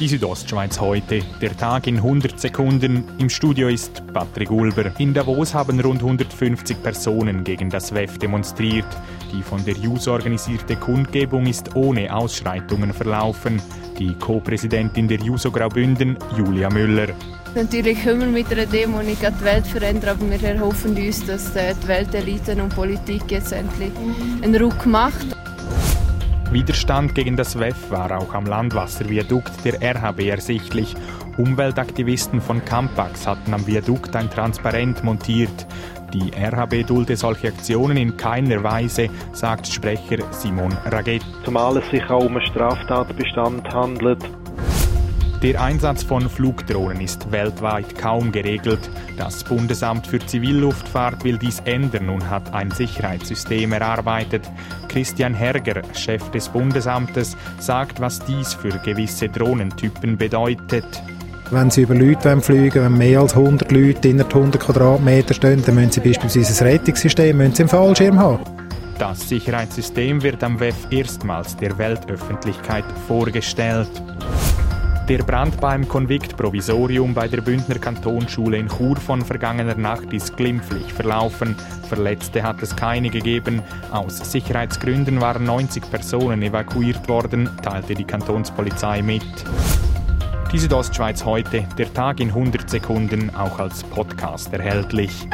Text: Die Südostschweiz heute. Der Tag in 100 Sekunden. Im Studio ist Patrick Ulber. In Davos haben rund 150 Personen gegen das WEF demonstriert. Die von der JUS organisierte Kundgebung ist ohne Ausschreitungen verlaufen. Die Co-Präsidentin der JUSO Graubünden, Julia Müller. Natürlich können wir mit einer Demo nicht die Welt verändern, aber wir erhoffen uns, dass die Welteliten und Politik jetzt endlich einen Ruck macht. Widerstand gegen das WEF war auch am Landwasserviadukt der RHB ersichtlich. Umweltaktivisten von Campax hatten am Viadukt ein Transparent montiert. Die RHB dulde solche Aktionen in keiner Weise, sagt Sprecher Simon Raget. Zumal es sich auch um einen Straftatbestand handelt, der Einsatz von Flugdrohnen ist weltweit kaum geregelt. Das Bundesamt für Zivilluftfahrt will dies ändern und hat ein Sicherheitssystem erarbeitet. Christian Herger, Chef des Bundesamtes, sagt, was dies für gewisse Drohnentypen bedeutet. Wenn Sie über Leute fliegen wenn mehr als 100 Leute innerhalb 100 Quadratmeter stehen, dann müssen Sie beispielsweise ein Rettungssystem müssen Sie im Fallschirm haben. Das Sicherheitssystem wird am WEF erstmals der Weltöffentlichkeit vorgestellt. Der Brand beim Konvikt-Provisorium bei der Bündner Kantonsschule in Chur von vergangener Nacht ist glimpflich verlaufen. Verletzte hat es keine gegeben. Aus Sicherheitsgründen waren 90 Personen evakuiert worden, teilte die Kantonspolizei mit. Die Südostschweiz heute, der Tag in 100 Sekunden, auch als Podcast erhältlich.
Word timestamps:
Die 0.00 0.06
Südostschweiz 0.06 0.78
heute. 0.78 1.22
Der 1.40 1.56
Tag 1.56 1.88
in 1.88 1.96
100 1.96 2.38
Sekunden. 2.38 3.02
Im 3.18 3.28
Studio 3.28 3.66
ist 3.66 4.00
Patrick 4.12 4.48
Ulber. 4.48 4.92
In 4.98 5.12
Davos 5.12 5.54
haben 5.54 5.80
rund 5.80 6.02
150 6.02 6.80
Personen 6.80 7.42
gegen 7.42 7.68
das 7.68 7.92
WEF 7.92 8.16
demonstriert. 8.16 8.86
Die 9.32 9.42
von 9.42 9.64
der 9.64 9.74
JUS 9.74 10.06
organisierte 10.06 10.76
Kundgebung 10.76 11.46
ist 11.46 11.74
ohne 11.74 12.14
Ausschreitungen 12.14 12.92
verlaufen. 12.92 13.60
Die 13.98 14.14
Co-Präsidentin 14.14 15.08
der 15.08 15.18
JUSO 15.18 15.50
Graubünden, 15.50 16.16
Julia 16.36 16.70
Müller. 16.70 17.08
Natürlich 17.56 18.00
können 18.04 18.20
wir 18.20 18.28
mit 18.28 18.52
einer 18.52 18.66
Demo 18.66 19.02
nicht 19.02 19.22
die 19.22 19.44
Welt 19.44 19.66
verändern, 19.66 20.16
aber 20.20 20.30
wir 20.30 20.48
erhoffen 20.48 20.96
uns, 20.96 21.26
dass 21.26 21.52
die 21.52 21.88
Welteliten 21.88 22.60
und 22.60 22.72
Politik 22.72 23.22
jetzt 23.30 23.52
endlich 23.52 23.90
einen 24.42 24.54
Ruck 24.62 24.86
macht. 24.86 25.26
Widerstand 26.50 27.14
gegen 27.14 27.36
das 27.36 27.58
WEF 27.58 27.90
war 27.90 28.10
auch 28.16 28.32
am 28.32 28.46
Landwasserviadukt 28.46 29.52
der 29.66 29.82
RHB 29.82 30.28
ersichtlich. 30.28 30.94
Umweltaktivisten 31.36 32.40
von 32.40 32.64
Campax 32.64 33.26
hatten 33.26 33.52
am 33.52 33.66
Viadukt 33.66 34.16
ein 34.16 34.30
Transparent 34.30 35.04
montiert. 35.04 35.66
Die 36.14 36.32
RHB 36.34 36.86
dulde 36.86 37.16
solche 37.18 37.48
Aktionen 37.48 37.98
in 37.98 38.16
keiner 38.16 38.64
Weise, 38.64 39.10
sagt 39.32 39.66
Sprecher 39.66 40.24
Simon 40.30 40.72
Raget. 40.86 41.22
Zumal 41.44 41.76
es 41.76 41.90
sich 41.90 42.08
auch 42.08 42.24
um 42.24 42.38
einen 42.38 42.46
Straftatbestand 42.46 43.68
handelt, 43.68 44.24
der 45.42 45.60
Einsatz 45.62 46.02
von 46.02 46.28
Flugdrohnen 46.28 47.00
ist 47.00 47.30
weltweit 47.30 47.96
kaum 47.96 48.32
geregelt. 48.32 48.90
Das 49.16 49.44
Bundesamt 49.44 50.06
für 50.06 50.18
Zivilluftfahrt 50.18 51.22
will 51.22 51.38
dies 51.38 51.60
ändern 51.64 52.08
und 52.08 52.28
hat 52.28 52.52
ein 52.52 52.70
Sicherheitssystem 52.70 53.72
erarbeitet. 53.72 54.50
Christian 54.88 55.34
Herger, 55.34 55.82
Chef 55.94 56.28
des 56.30 56.48
Bundesamtes, 56.48 57.36
sagt, 57.60 58.00
was 58.00 58.18
dies 58.20 58.54
für 58.54 58.70
gewisse 58.84 59.28
Drohnentypen 59.28 60.16
bedeutet. 60.16 61.02
Wenn 61.50 61.70
Sie 61.70 61.82
über 61.82 61.94
Leute 61.94 62.40
fliegen 62.40 62.82
wenn 62.82 62.98
mehr 62.98 63.20
als 63.20 63.34
100 63.34 63.70
Leute 63.70 64.08
innerhalb 64.08 64.34
100 64.34 64.60
Quadratmeter 64.60 65.34
stehen, 65.34 65.62
dann 65.64 65.76
müssen 65.76 65.92
Sie 65.92 66.00
beispielsweise 66.00 66.64
ein 66.64 66.70
Rettungssystem 66.72 67.36
müssen 67.36 67.54
Sie 67.54 67.62
im 67.62 67.68
Fallschirm 67.68 68.18
haben. 68.18 68.44
Das 68.98 69.28
Sicherheitssystem 69.28 70.22
wird 70.22 70.42
am 70.42 70.58
WEF 70.58 70.74
erstmals 70.90 71.56
der 71.56 71.78
Weltöffentlichkeit 71.78 72.84
vorgestellt. 73.06 73.88
Der 75.08 75.22
Brand 75.22 75.58
beim 75.58 75.88
Konvikt-Provisorium 75.88 77.14
bei 77.14 77.28
der 77.28 77.40
Bündner 77.40 77.78
Kantonsschule 77.78 78.58
in 78.58 78.68
Chur 78.68 78.94
von 78.96 79.24
vergangener 79.24 79.74
Nacht 79.74 80.12
ist 80.12 80.36
glimpflich 80.36 80.92
verlaufen. 80.92 81.56
Verletzte 81.88 82.42
hat 82.42 82.62
es 82.62 82.76
keine 82.76 83.08
gegeben. 83.08 83.62
Aus 83.90 84.18
Sicherheitsgründen 84.30 85.18
waren 85.18 85.44
90 85.44 85.90
Personen 85.90 86.42
evakuiert 86.42 87.08
worden, 87.08 87.48
teilte 87.62 87.94
die 87.94 88.04
Kantonspolizei 88.04 89.00
mit. 89.00 89.24
Die 90.52 90.58
Südostschweiz 90.58 91.24
heute, 91.24 91.66
der 91.78 91.90
Tag 91.94 92.20
in 92.20 92.28
100 92.28 92.68
Sekunden, 92.68 93.34
auch 93.34 93.58
als 93.58 93.84
Podcast 93.84 94.52
erhältlich. 94.52 95.26